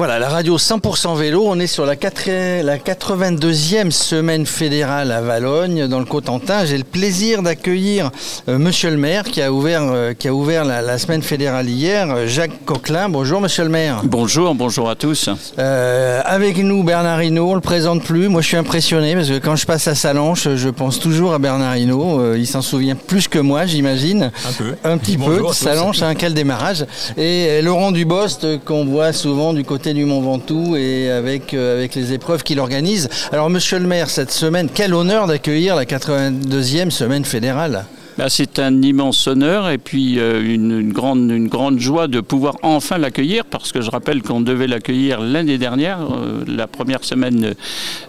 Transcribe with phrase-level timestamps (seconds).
[0.00, 5.20] Voilà, la radio 100% vélo, on est sur la, 4 la 82e semaine fédérale à
[5.20, 6.64] Valogne, dans le Cotentin.
[6.64, 8.10] J'ai le plaisir d'accueillir
[8.48, 11.68] euh, Monsieur le maire qui a ouvert, euh, qui a ouvert la, la semaine fédérale
[11.68, 13.10] hier, euh, Jacques Coquelin.
[13.10, 14.00] Bonjour Monsieur le maire.
[14.04, 15.28] Bonjour, bonjour à tous.
[15.58, 18.28] Euh, avec nous Bernard Hinault, on le présente plus.
[18.28, 21.38] Moi je suis impressionné parce que quand je passe à Salanches, je pense toujours à
[21.38, 22.20] Bernard Hinault.
[22.20, 24.32] Euh, il s'en souvient plus que moi, j'imagine.
[24.48, 24.74] Un peu.
[24.82, 25.54] Un petit Bonjour peu.
[25.54, 26.86] Salanches, un quel démarrage.
[27.18, 31.94] Et euh, Laurent Dubost qu'on voit souvent du côté du Mont Ventoux et euh, avec
[31.94, 33.08] les épreuves qu'il organise.
[33.32, 37.84] Alors monsieur le maire, cette semaine, quel honneur d'accueillir la 82e semaine fédérale.
[38.28, 43.72] C'est un immense honneur et puis euh, une, grande, joie de pouvoir enfin l'accueillir parce
[43.72, 47.54] que je rappelle qu'on devait l'accueillir l'année dernière, euh, la première semaine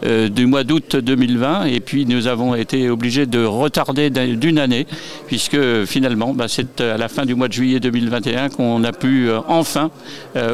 [0.06, 4.60] euh, du mois d'août 2020 et puis nous avons été obligés de retarder d'un- d'une
[4.60, 4.88] année
[5.28, 9.30] puisque finalement bah, c'est à la fin du mois de juillet 2021 qu'on a pu
[9.48, 9.92] enfin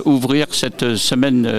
[0.06, 1.50] ouvrir cette semaine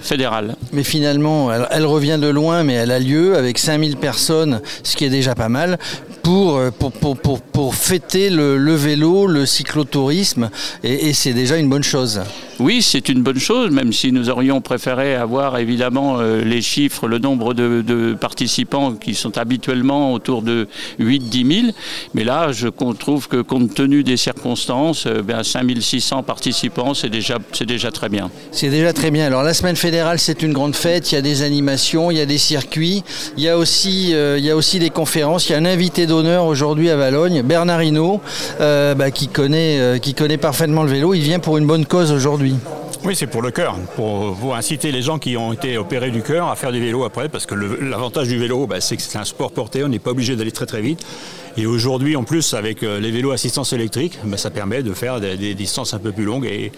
[0.00, 0.56] fédérale.
[0.72, 4.96] Mais finalement, elle, elle revient de loin, mais elle a lieu avec 5000 personnes, ce
[4.96, 5.78] qui est déjà pas mal,
[6.24, 10.50] pour, euh, pour, pour, pour, pour fêter le, vélo, le cyclotourisme,
[10.82, 12.22] et, et c'est déjà une bonne chose.
[12.60, 17.08] Oui, c'est une bonne chose, même si nous aurions préféré avoir évidemment euh, les chiffres,
[17.08, 20.68] le nombre de, participants qui sont habituellement autour de
[21.00, 21.72] 8-10 000.
[22.14, 27.38] Mais là, je trouve que compte tenu des circonstances, euh, ben, 5600 participants, c'est déjà,
[27.52, 28.30] c'est déjà très bien.
[28.52, 29.26] C'est déjà très bien.
[29.26, 32.20] Alors la semaine fédérale, c'est une grande fête, il y a des animations, il y
[32.20, 33.02] a des circuits,
[33.36, 35.48] il y a aussi, euh, il y a aussi des conférences.
[35.48, 38.20] Il y a un invité d'honneur aujourd'hui à Valogne, Bernard Hinault,
[38.60, 41.14] bah, qui, connaît, qui connaît parfaitement le vélo.
[41.14, 42.43] Il vient pour une bonne cause aujourd'hui.
[43.04, 46.48] Oui, c'est pour le cœur, pour, inciter les gens qui ont été opérés du cœur
[46.48, 49.24] à faire du vélo après, parce que l'avantage du vélo, bah, c'est que c'est un
[49.24, 51.04] sport porté, on n'est pas obligé d'aller très très vite.
[51.56, 55.20] Et aujourd'hui, en plus, avec euh, les vélos assistance électrique, bah, ça permet de faire
[55.20, 56.72] des distances un peu plus longues et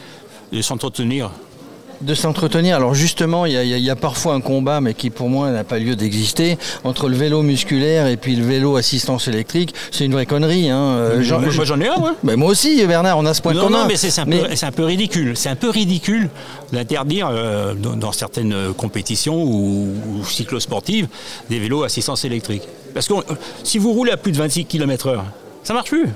[0.52, 1.30] de s'entretenir.
[2.00, 2.76] De s'entretenir.
[2.76, 5.64] Alors justement, il y, a, y y parfois un combat, mais qui pour moi n'a
[5.64, 9.74] pas lieu d'exister, entre le vélo musculaire et puis le vélo assistance électrique.
[9.90, 10.70] C'est une vraie connerie.
[10.70, 10.78] Hein.
[10.78, 12.14] Euh, Jean- moi, j'en ai un, moi.
[12.22, 13.82] Ben, moi aussi, Bernard, on a ce point Non, commun.
[13.82, 15.36] non, mais c'est un, peu- c'est un peu ridicule.
[15.36, 16.28] C'est un peu ridicule
[16.72, 19.88] d'interdire euh, dans, dans certaines euh, compétitions ou,
[20.20, 21.08] ou cyclosportives
[21.50, 22.62] des vélos assistance électrique.
[22.94, 23.14] Parce que
[23.62, 25.18] si vous roulez à plus de 26 km/h,
[25.62, 26.06] ça marche plus.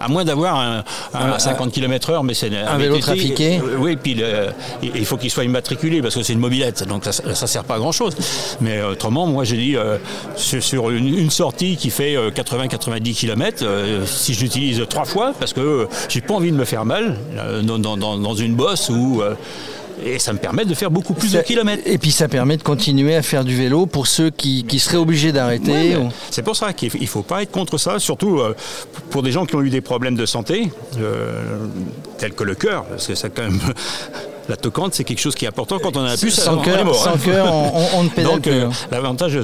[0.00, 0.82] À moins d'avoir un,
[1.14, 3.60] un 50 km/h, mais c'est un vélo trafiqué.
[3.62, 4.46] euh, Oui, puis le-
[4.82, 7.64] il il faut qu'il soit immatriculé parce que c'est une mobilette, donc ça ne sert
[7.64, 8.16] pas à grand chose.
[8.60, 9.98] Mais euh, autrement, moi j'ai dit euh,
[10.36, 13.64] sur, une, une sortie qui fait 80-90 km,
[14.06, 17.16] si je l'utilise trois fois, parce que euh, j'ai pas envie de me faire mal
[17.36, 19.34] euh, dans, dans- dans- une bosse ou euh,
[20.04, 21.82] et ça me permet de faire beaucoup plus de kilomètres.
[21.86, 24.96] Et puis ça permet de continuer à faire du vélo pour ceux qui, qui seraient
[24.96, 25.70] obligés d'arrêter.
[25.72, 28.54] Ouais, mais ou- C'est pour ça qu'il ne faut pas être contre ça, surtout euh,
[29.10, 31.42] pour des gens qui ont eu des problèmes de santé, euh,
[32.18, 33.60] tels que le cœur, parce que ça quand même.
[34.50, 36.30] La toquante, c'est quelque chose qui est important quand on a plus.
[36.30, 36.92] Sans on est cœur, hein.
[36.92, 38.52] sans cœur, on, on- ne pédale Donc, plus.
[38.52, 38.70] euh, hein.
[38.90, 39.38] l'avantage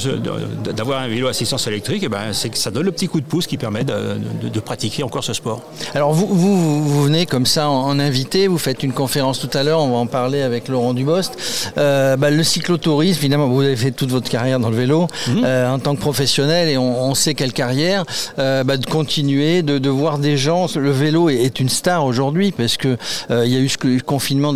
[0.77, 3.27] d'avoir un vélo assistance électrique, eh ben, c'est que ça donne le petit coup de
[3.27, 3.95] pouce qui permet de,
[4.43, 5.63] de- de pratiquer encore ce sport.
[5.95, 9.63] Alors vous, vous, venez comme ça en, en invité, vous faites une conférence tout à
[9.63, 11.37] l'heure, on va en parler avec Laurent Dubost.
[11.79, 15.43] Euh, bah, le cyclotourisme, évidemment, vous avez fait toute votre carrière dans le vélo Mhm.
[15.45, 18.05] euh, en tant que professionnel et on, on sait quelle carrière,
[18.39, 20.67] euh, bah, de continuer, de, de voir des gens.
[20.77, 22.97] Le vélo est, est une star aujourd'hui parce que
[23.31, 24.53] il y a eu ce confinement,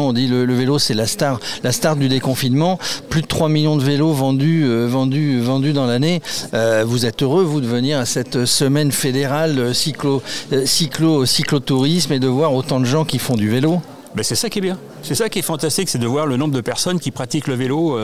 [0.00, 2.78] on dit le, le vélo c'est la star, la star du déconfinement.
[3.10, 6.22] Plus de 3 millions de vélos vendus, euh, vendus, vendus dans l'année.
[6.54, 10.22] Euh, vous êtes heureux, vous, de venir à cette semaine fédérale euh, cyclo,
[10.64, 13.80] cyclo, cyclotourisme et de voir autant de gens qui font du vélo?
[14.14, 14.78] Ben, c'est ça qui est bien.
[15.02, 17.54] C'est ça qui est fantastique, c'est de voir le nombre de personnes qui pratiquent le
[17.54, 17.98] vélo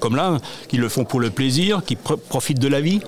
[0.00, 0.38] comme là,
[0.68, 3.00] qui le font pour le plaisir, qui pr- profitent de la vie.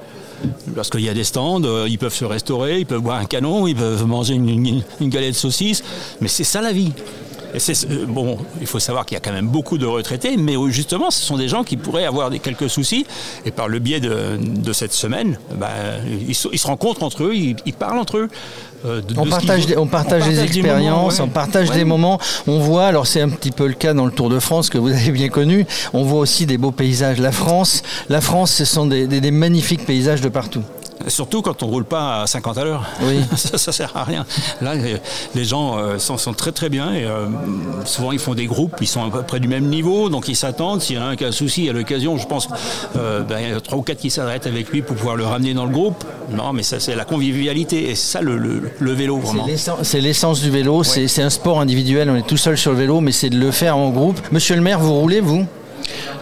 [0.77, 3.67] Parce qu'il y a des stands, ils peuvent se restaurer, ils peuvent boire un canon,
[3.67, 5.83] ils peuvent manger une galette de saucisse.
[6.21, 6.93] Mais c'est ça la vie.
[7.55, 10.37] Et c'est, euh, bon, il faut savoir qu'il y a quand même beaucoup de retraités,
[10.37, 13.07] mais euh, justement, ce sont des gens qui pourraient avoir des, quelques soucis.
[13.47, 15.69] Et par le biais de, de cette semaine, ben,
[16.29, 18.29] ils, se- ils se rencontrent entre eux, ils, ils parlent entre eux.
[18.87, 21.25] euh, de- On partage, des, on partage on des moments, expériences, ouais.
[21.25, 21.77] on partage Ouais.
[21.77, 22.19] des moments.
[22.49, 24.79] On voit, alors c'est un petit peu le cas dans le Tour de France que
[24.79, 27.21] vous avez bien connu, on voit aussi des beaux paysages.
[27.21, 30.63] La France, la France ce sont des, des- des magnifiques paysages de partout.
[31.09, 32.85] Surtout quand on roule pas à 50 à l'heure.
[33.03, 33.21] Oui.
[33.37, 34.25] ça, ça sert à rien.
[34.61, 34.75] Là,
[35.35, 37.27] les gens euh, sont, sont très très bien et euh,
[37.85, 40.37] souvent ils font des groupes, ils sont à peu près du même niveau, donc ils
[40.37, 40.81] s'attendent.
[40.83, 42.49] S'il y en a un qui a un souci à l'occasion, je pense
[42.97, 45.25] euh, ben, il y a trois ou quatre qui s'arrêtent avec lui pour pouvoir le
[45.25, 46.05] ramener dans le groupe.
[46.31, 49.47] Non, mais ça c'est la convivialité et c'est ça le, le- le vélo C'est vraiment.
[49.47, 52.73] l'essence- C'est l'essence du vélo, c'est c'est un sport individuel, on est tout seul sur
[52.73, 54.21] le vélo, mais c'est de le faire en groupe.
[54.33, 55.47] Monsieur le maire, vous roulez, vous?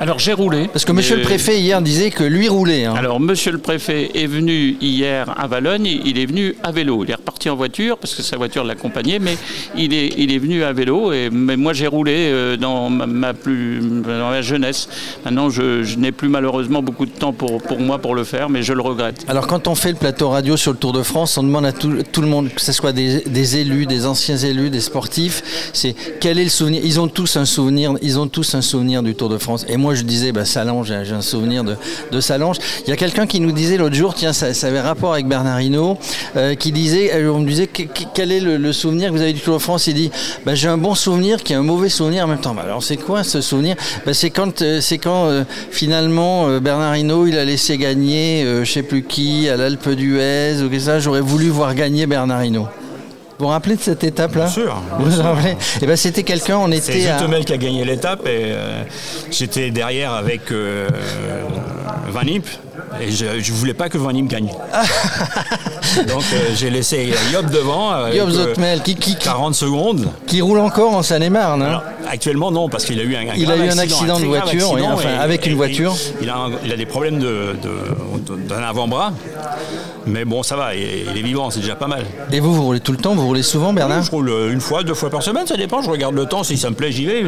[0.01, 0.69] Alors j'ai roulé.
[0.73, 2.85] Parce que monsieur le préfet hier disait que lui roulait.
[2.85, 2.95] Hein.
[2.97, 7.05] Alors monsieur le préfet est venu hier à Valogne, il est venu à vélo.
[7.05, 9.37] Il est reparti en voiture parce que sa voiture l'accompagnait, mais
[9.77, 11.13] il est, il est venu à vélo.
[11.13, 14.89] Et, mais moi j'ai roulé euh, dans ma, plus, dans ma jeunesse.
[15.25, 18.63] Maintenant je, n'ai plus malheureusement beaucoup de temps pour, pour moi pour le faire, mais
[18.63, 19.25] je le regrette.
[19.29, 21.73] Alors quand on fait le plateau radio sur le Tour de France, on demande à
[21.73, 25.95] tout, le monde, que ce soit des, des élus, des anciens élus, des sportifs, c'est
[26.21, 26.83] quel est le souvenir?
[26.85, 29.52] Ils ont tous un souvenir, ils ont tous un souvenir du Tour de France.
[29.69, 32.57] Et moi je disais, bah, Salange, j'ai un souvenir de, Salange.
[32.87, 35.61] Il y a quelqu'un qui nous disait l'autre jour, tiens, ça, avait rapport avec Bernard
[35.61, 35.99] Hinault,
[36.37, 39.41] euh, qui disait, euh, on me disait quel est le, souvenir que vous avez du
[39.41, 39.87] Tour de France?
[39.87, 40.11] Il dit,
[40.47, 42.55] bah, j'ai un bon souvenir qui est un mauvais souvenir en même temps.
[42.55, 43.77] Bah, alors c'est quoi ce souvenir?
[44.13, 49.49] C'est quand, euh, quand finalement Bernard Hinault, il a laissé gagner, je sais plus qui,
[49.49, 50.99] à l'Alpe d'Huez ou ça.
[50.99, 52.69] J'aurais voulu voir gagner Bernard Hinault.
[53.39, 54.83] Vous vous rappelez de cette étape-là Bien sûr.
[54.99, 56.93] vous vous rappelez Et eh ben c'était quelqu'un, on était.
[56.93, 58.83] C'est Zutemel qui a gagné l'étape et euh,
[59.31, 60.89] j'étais derrière avec euh,
[62.09, 62.45] Van Imp
[63.01, 64.49] et je ne voulais pas que Van Imp gagne.
[66.09, 68.11] Donc euh, j'ai laissé Job devant.
[68.13, 70.09] Job Zutemel qui, qui, 40 secondes.
[70.27, 71.63] Qui roule encore en Seine-et-Marne.
[71.63, 71.83] Hein
[72.13, 75.15] actuellement non parce qu'il a eu un, il a eu un accident, de voiture, enfin,
[75.21, 75.95] avec une voiture.
[76.21, 77.57] Il a, il a, des problèmes de,
[78.49, 79.13] d'un avant-bras.
[80.07, 82.05] Mais bon, ça va, il est vivant, c'est déjà pas mal.
[82.33, 84.83] Et vous, vous roulez tout le temps Vous roulez souvent, Bernard Je roule une fois,
[84.83, 85.83] deux fois par semaine, ça dépend.
[85.83, 87.25] Je regarde le temps, si ça me plaît, j'y vais.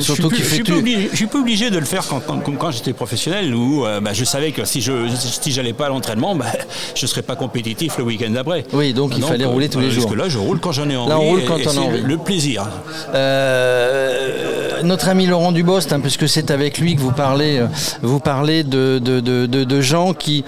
[0.00, 3.84] Surtout je suis, plus, je suis, obligé, de le faire quand, quand, j'étais professionnel, où
[3.84, 6.46] euh, bah, je savais que si je si j'allais pas à l'entraînement, bah,
[6.94, 8.64] je ne serais pas compétitif le week-end d'après.
[8.72, 10.04] Oui, donc il fallait rouler tous les euh, jours.
[10.04, 11.08] Parce que là, je roule quand j'en ai envie.
[11.08, 12.02] Là, on roule quand on a envie.
[12.02, 12.66] Le plaisir.
[13.14, 17.64] Euh, notre ami Laurent Dubost, hein, puisque c'est avec lui que vous parlez,
[18.02, 20.44] vous parlez de, de, de, de gens qui,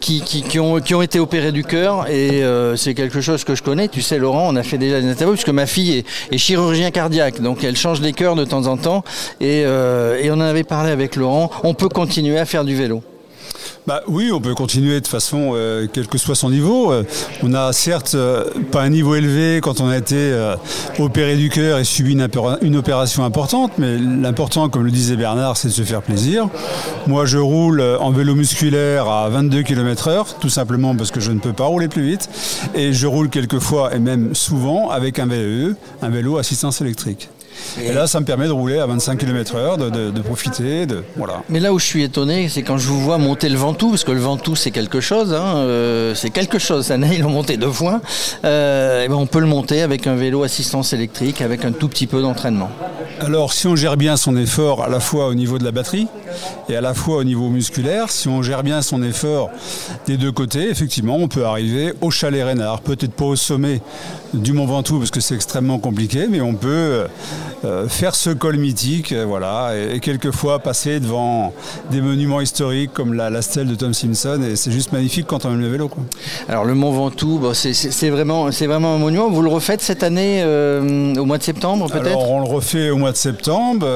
[0.00, 3.44] qui, qui, qui, ont, qui ont été opérés du cœur et euh, c'est quelque chose
[3.44, 3.88] que je connais.
[3.88, 7.40] Tu sais, Laurent, on a fait déjà des interviews puisque ma fille est, chirurgien cardiaque,
[7.40, 9.04] donc elle change les cœurs de temps en temps
[9.42, 11.50] euh, et on en avait parlé avec Laurent.
[11.62, 13.02] On peut continuer à faire du vélo.
[13.84, 16.92] Bah, oui, on peut continuer de façon, euh, quel que soit son niveau.
[16.92, 17.02] Euh,
[17.42, 20.32] on a certes euh, pas un niveau élevé quand on a été
[21.00, 22.28] opéré du cœur et subi une,
[22.62, 26.48] une opération importante, mais l'important, comme le disait Bernard, c'est de se faire plaisir.
[27.08, 31.40] Moi, je roule en vélo musculaire à 22 km/h, tout simplement parce que je ne
[31.40, 32.28] peux pas rouler plus vite.
[32.76, 37.30] Et je roule quelquefois, et même souvent, avec un VE, un vélo assistance électrique.
[37.80, 40.86] Et, là, ça me permet de rouler à 25 km/h, de, profiter.
[40.86, 41.42] De, voilà.
[41.48, 44.04] Mais là où je suis étonné, c'est quand je vous vois monter le Ventoux, parce
[44.04, 45.34] que le Ventoux, c'est quelque chose.
[45.34, 46.86] Hein, euh, c'est quelque chose.
[46.86, 48.00] Ça, ils l'ont monté deux fois.
[48.44, 52.06] Euh, ben, on peut le monter avec un vélo assistance électrique, avec un tout petit
[52.06, 52.70] peu d'entraînement.
[53.24, 56.08] Alors, si on gère bien son effort à la fois au niveau de la batterie
[56.68, 59.48] et à la fois au niveau musculaire, si on gère bien son effort
[60.06, 62.80] des deux côtés, effectivement, on peut arriver au chalet Reynard.
[62.80, 63.80] Peut-être pas au sommet
[64.34, 67.04] du Mont Ventoux parce que c'est extrêmement compliqué, mais on peut
[67.64, 71.52] euh, faire ce col mythique, euh, voilà, et, quelquefois passer devant
[71.92, 75.52] des monuments historiques comme la, stèle de Tom Simpson, et c'est juste magnifique quand on
[75.52, 75.90] aime le vélo.
[76.48, 79.30] Alors le Mont Ventoux, c'est vraiment, vraiment un monument.
[79.30, 82.06] Vous le refaites cette année euh, au mois de septembre peut-être?
[82.06, 83.86] Alors on le refait au mois de septembre.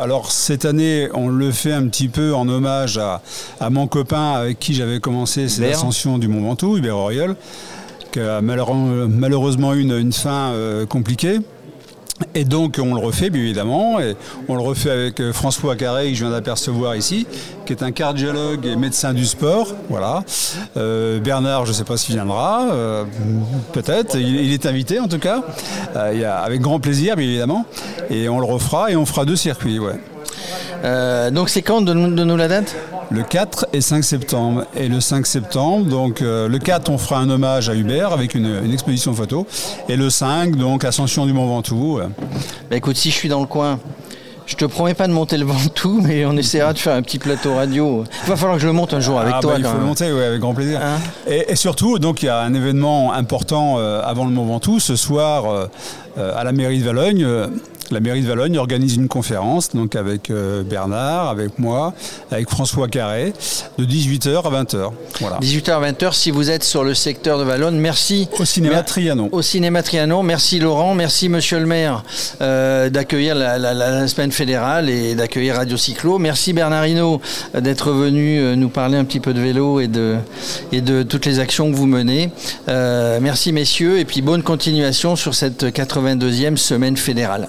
[0.00, 3.20] alors cette année, on le fait un petit peu en hommage à,
[3.70, 7.36] mon copain avec qui j'avais commencé cette ascension du Mont Ventoux, Hubert Auriol
[8.10, 11.38] qui a malheureusement eu une, fin euh, compliquée.
[12.34, 14.14] Et donc on le refait bien évidemment, et
[14.48, 17.26] on le refait avec euh, François Carré que je viens d'apercevoir ici,
[17.66, 19.74] qui est un cardiologue et médecin du sport.
[19.88, 20.22] Voilà.
[20.76, 22.68] Euh, Bernard, je ne sais pas s'il viendra,
[23.72, 24.16] peut-être.
[24.16, 25.42] Il, est invité en tout cas,
[25.94, 27.64] avec grand plaisir bien évidemment.
[28.10, 29.78] Et on le refera et on fera deux circuits.
[29.78, 29.98] Ouais.
[30.84, 32.74] Euh, donc c'est quand de, nous la date?
[33.10, 34.64] Le 4 et 5 septembre.
[34.76, 38.34] Et le 5 septembre, donc euh, le 4 on fera un hommage à Hubert avec
[38.34, 39.46] une, exposition photo.
[39.88, 42.00] Et le 5, donc Ascension du Mont Ventoux.
[42.70, 43.80] Bah écoute, si je suis dans le coin,
[44.46, 47.18] je te promets pas de monter le Ventoux, mais on essaiera de faire un petit
[47.18, 48.04] plateau radio.
[48.24, 49.52] Il va falloir que je le monte un jour avec ah, toi.
[49.52, 50.80] Bah, il faut le monter, oui, avec grand plaisir.
[50.82, 50.98] Hein?
[51.26, 54.96] Et, surtout, donc il y a un événement important euh, avant le Mont Ventoux ce
[54.96, 55.68] soir
[56.16, 57.26] à la mairie de Valogne
[57.90, 61.92] la mairie de Valogne organise une conférence donc avec euh, Bernard, avec moi,
[62.30, 63.32] avec François Carré,
[63.78, 64.90] de 18h à 20h.
[65.20, 65.38] Voilà.
[65.38, 67.76] 18h à 20h si vous êtes sur le secteur de Valogne.
[67.76, 68.28] Merci.
[68.38, 69.28] Au cinéma Trianon.
[69.32, 70.22] Au cinéma Trianon.
[70.22, 70.94] Merci Laurent.
[70.94, 72.04] Merci Monsieur le maire
[72.40, 76.18] euh, d'accueillir la, semaine fédérale et d'accueillir Radio Cyclo.
[76.18, 77.20] Merci Bernard Hinault
[77.54, 80.16] euh, d'être venu nous parler un petit peu de vélo et de,
[80.72, 82.30] et de toutes les actions que vous menez.
[82.68, 87.48] merci messieurs et puis bonne continuation sur cette 82e semaine fédérale.